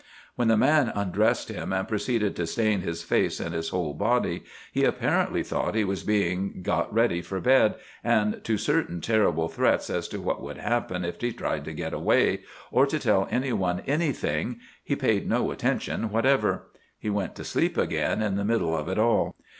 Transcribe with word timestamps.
When 0.35 0.47
the 0.47 0.57
man 0.57 0.91
undressed 0.95 1.49
him 1.49 1.71
and 1.71 1.87
proceeded 1.87 2.35
to 2.35 2.47
stain 2.47 2.81
his 2.81 3.03
face 3.03 3.39
and 3.39 3.53
his 3.53 3.69
whole 3.69 3.93
body, 3.93 4.43
he 4.71 4.83
apparently 4.83 5.43
thought 5.43 5.75
he 5.75 5.83
was 5.83 6.01
being 6.01 6.61
got 6.63 6.91
ready 6.91 7.21
for 7.21 7.39
bed, 7.39 7.75
and 8.03 8.43
to 8.43 8.57
certain 8.57 8.99
terrible 8.99 9.47
threats 9.47 9.91
as 9.91 10.07
to 10.07 10.19
what 10.19 10.41
would 10.41 10.57
happen 10.57 11.05
if 11.05 11.21
he 11.21 11.31
tried 11.31 11.65
to 11.65 11.73
get 11.73 11.93
away, 11.93 12.39
or 12.71 12.87
to 12.87 12.97
tell 12.97 13.27
any 13.29 13.53
one 13.53 13.81
anything, 13.81 14.57
he 14.83 14.95
paid 14.95 15.29
no 15.29 15.51
attention 15.51 16.09
whatever. 16.09 16.71
He 16.97 17.11
went 17.11 17.35
to 17.35 17.43
sleep 17.43 17.77
again 17.77 18.23
in 18.23 18.37
the 18.37 18.43
middle 18.43 18.75
of 18.75 18.89
it 18.89 18.97
all. 18.97 19.35